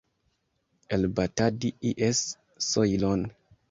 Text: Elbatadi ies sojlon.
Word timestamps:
Elbatadi 0.97 1.69
ies 1.93 2.19
sojlon. 2.71 3.21